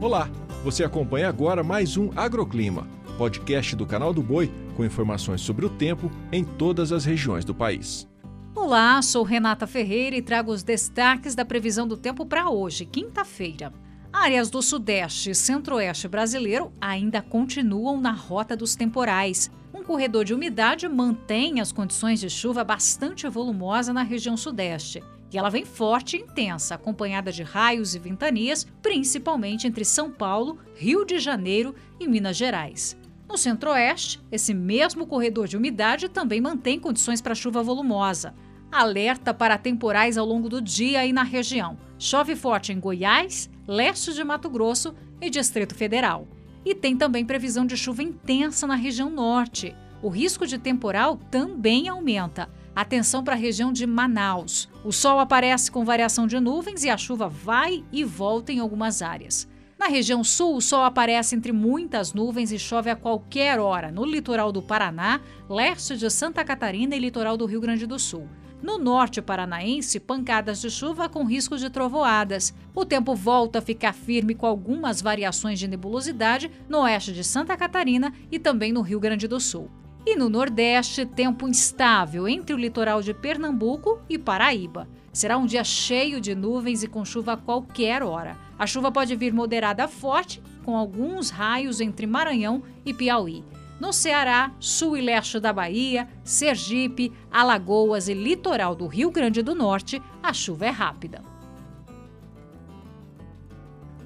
Olá, 0.00 0.30
você 0.64 0.82
acompanha 0.82 1.28
agora 1.28 1.62
mais 1.62 1.98
um 1.98 2.08
Agroclima, 2.16 2.88
podcast 3.18 3.76
do 3.76 3.84
canal 3.84 4.14
do 4.14 4.22
Boi 4.22 4.50
com 4.74 4.82
informações 4.82 5.42
sobre 5.42 5.66
o 5.66 5.68
tempo 5.68 6.10
em 6.32 6.42
todas 6.42 6.90
as 6.90 7.04
regiões 7.04 7.44
do 7.44 7.54
país. 7.54 8.08
Olá, 8.54 9.02
sou 9.02 9.22
Renata 9.22 9.66
Ferreira 9.66 10.16
e 10.16 10.22
trago 10.22 10.52
os 10.52 10.62
destaques 10.62 11.34
da 11.34 11.44
previsão 11.44 11.86
do 11.86 11.98
tempo 11.98 12.24
para 12.24 12.48
hoje, 12.48 12.86
quinta-feira. 12.86 13.74
Áreas 14.12 14.50
do 14.50 14.60
Sudeste 14.60 15.30
e 15.30 15.34
Centro-Oeste 15.34 16.08
brasileiro 16.08 16.72
ainda 16.80 17.22
continuam 17.22 18.00
na 18.00 18.10
rota 18.10 18.56
dos 18.56 18.74
temporais. 18.74 19.50
Um 19.72 19.84
corredor 19.84 20.24
de 20.24 20.34
umidade 20.34 20.88
mantém 20.88 21.60
as 21.60 21.70
condições 21.70 22.18
de 22.18 22.28
chuva 22.28 22.64
bastante 22.64 23.28
volumosa 23.28 23.92
na 23.92 24.02
região 24.02 24.36
Sudeste. 24.36 25.02
E 25.32 25.38
ela 25.38 25.48
vem 25.48 25.64
forte 25.64 26.16
e 26.16 26.20
intensa, 26.20 26.74
acompanhada 26.74 27.30
de 27.30 27.44
raios 27.44 27.94
e 27.94 28.00
ventanias, 28.00 28.66
principalmente 28.82 29.68
entre 29.68 29.84
São 29.84 30.10
Paulo, 30.10 30.58
Rio 30.74 31.04
de 31.04 31.20
Janeiro 31.20 31.72
e 32.00 32.08
Minas 32.08 32.36
Gerais. 32.36 32.98
No 33.28 33.38
centro-oeste, 33.38 34.20
esse 34.32 34.52
mesmo 34.52 35.06
corredor 35.06 35.46
de 35.46 35.56
umidade 35.56 36.08
também 36.08 36.40
mantém 36.40 36.80
condições 36.80 37.20
para 37.20 37.32
chuva 37.32 37.62
volumosa. 37.62 38.34
Alerta 38.72 39.32
para 39.32 39.56
temporais 39.56 40.18
ao 40.18 40.26
longo 40.26 40.48
do 40.48 40.60
dia 40.60 41.00
aí 41.00 41.12
na 41.12 41.22
região. 41.22 41.78
Chove 41.96 42.34
forte 42.34 42.72
em 42.72 42.80
Goiás, 42.80 43.48
leste 43.70 44.12
de 44.12 44.24
Mato 44.24 44.50
Grosso 44.50 44.92
e 45.20 45.30
Distrito 45.30 45.76
Federal. 45.76 46.26
E 46.64 46.74
tem 46.74 46.96
também 46.96 47.24
previsão 47.24 47.64
de 47.64 47.76
chuva 47.76 48.02
intensa 48.02 48.66
na 48.66 48.74
região 48.74 49.08
norte. 49.08 49.76
O 50.02 50.08
risco 50.08 50.44
de 50.44 50.58
temporal 50.58 51.16
também 51.30 51.88
aumenta 51.88 52.50
Atenção 52.74 53.22
para 53.22 53.34
a 53.34 53.38
região 53.38 53.72
de 53.72 53.86
Manaus. 53.86 54.68
O 54.84 54.90
sol 54.90 55.20
aparece 55.20 55.70
com 55.70 55.84
variação 55.84 56.26
de 56.26 56.40
nuvens 56.40 56.82
e 56.82 56.90
a 56.90 56.96
chuva 56.96 57.28
vai 57.28 57.84
e 57.92 58.02
volta 58.02 58.52
em 58.52 58.58
algumas 58.58 59.02
áreas. 59.02 59.48
Na 59.78 59.86
região 59.86 60.24
sul, 60.24 60.56
o 60.56 60.60
sol 60.60 60.82
aparece 60.82 61.36
entre 61.36 61.52
muitas 61.52 62.12
nuvens 62.12 62.50
e 62.52 62.58
chove 62.58 62.90
a 62.90 62.96
qualquer 62.96 63.60
hora 63.60 63.92
no 63.92 64.04
litoral 64.04 64.50
do 64.50 64.62
Paraná, 64.62 65.20
leste 65.48 65.96
de 65.96 66.10
Santa 66.10 66.44
Catarina 66.44 66.96
e 66.96 66.98
litoral 66.98 67.36
do 67.36 67.46
Rio 67.46 67.60
Grande 67.60 67.86
do 67.86 67.98
Sul. 67.98 68.28
No 68.62 68.78
norte 68.78 69.22
paranaense, 69.22 69.98
pancadas 69.98 70.60
de 70.60 70.68
chuva 70.68 71.08
com 71.08 71.24
risco 71.24 71.56
de 71.56 71.70
trovoadas. 71.70 72.52
O 72.74 72.84
tempo 72.84 73.14
volta 73.14 73.58
a 73.58 73.62
ficar 73.62 73.94
firme 73.94 74.34
com 74.34 74.46
algumas 74.46 75.00
variações 75.00 75.58
de 75.58 75.66
nebulosidade 75.66 76.50
no 76.68 76.80
oeste 76.80 77.12
de 77.12 77.24
Santa 77.24 77.56
Catarina 77.56 78.12
e 78.30 78.38
também 78.38 78.70
no 78.70 78.82
Rio 78.82 79.00
Grande 79.00 79.26
do 79.26 79.40
Sul. 79.40 79.70
E 80.04 80.14
no 80.14 80.28
Nordeste, 80.28 81.06
tempo 81.06 81.48
instável 81.48 82.28
entre 82.28 82.54
o 82.54 82.58
litoral 82.58 83.02
de 83.02 83.14
Pernambuco 83.14 84.00
e 84.08 84.18
Paraíba. 84.18 84.88
Será 85.12 85.38
um 85.38 85.46
dia 85.46 85.64
cheio 85.64 86.20
de 86.20 86.34
nuvens 86.34 86.82
e 86.82 86.86
com 86.86 87.04
chuva 87.04 87.32
a 87.32 87.36
qualquer 87.36 88.02
hora. 88.02 88.36
A 88.58 88.66
chuva 88.66 88.92
pode 88.92 89.16
vir 89.16 89.32
moderada 89.32 89.84
a 89.84 89.88
forte, 89.88 90.42
com 90.64 90.76
alguns 90.76 91.30
raios 91.30 91.80
entre 91.80 92.06
Maranhão 92.06 92.62
e 92.84 92.92
Piauí. 92.92 93.42
No 93.80 93.94
Ceará, 93.94 94.52
sul 94.60 94.94
e 94.94 95.00
leste 95.00 95.40
da 95.40 95.54
Bahia, 95.54 96.06
Sergipe, 96.22 97.10
Alagoas 97.30 98.08
e 98.08 98.14
litoral 98.14 98.74
do 98.74 98.86
Rio 98.86 99.10
Grande 99.10 99.42
do 99.42 99.54
Norte, 99.54 100.02
a 100.22 100.34
chuva 100.34 100.66
é 100.66 100.70
rápida. 100.70 101.22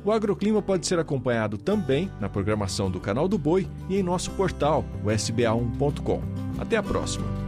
O 0.05 0.13
agroclima 0.13 0.63
pode 0.63 0.87
ser 0.87 0.99
acompanhado 0.99 1.59
também 1.59 2.11
na 2.21 2.29
programação 2.29 2.91
do 2.91 3.01
Canal 3.01 3.27
do 3.27 3.39
Boi 3.39 3.67
e 3.89 3.97
em 3.97 4.03
nosso 4.03 4.31
portal, 4.33 4.85
o 5.03 5.09
sba1.com. 5.09 6.23
Até 6.59 6.77
a 6.77 6.83
próxima! 6.83 7.44